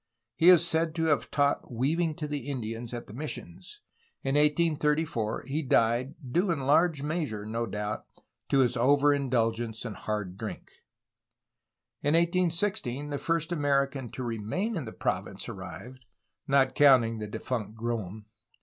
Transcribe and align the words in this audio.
He 0.35 0.49
is 0.49 0.67
said 0.67 0.95
to 0.95 1.03
have 1.05 1.29
taught 1.29 1.71
weaving 1.71 2.15
to 2.15 2.27
the 2.27 2.49
Indians 2.49 2.91
at 2.91 3.05
the 3.05 3.13
missions. 3.13 3.81
In 4.23 4.33
1834 4.33 5.43
he 5.45 5.61
died, 5.61 6.15
due 6.33 6.49
in 6.49 6.61
large 6.61 7.03
measure, 7.03 7.45
no 7.45 7.67
doubt, 7.67 8.05
to 8.49 8.61
his 8.61 8.75
over 8.75 9.13
indulgence 9.13 9.85
in 9.85 9.93
hard 9.93 10.37
drink. 10.39 10.71
In 12.01 12.15
1816 12.15 13.11
the 13.11 13.19
first 13.19 13.51
American 13.51 14.09
to 14.13 14.23
remain 14.23 14.75
in 14.75 14.85
the 14.85 14.91
province 14.91 15.47
ar 15.47 15.53
rived,— 15.53 16.03
not 16.47 16.73
counting 16.73 17.19
the 17.19 17.27
defunct 17.27 17.75
Groem. 17.75 18.25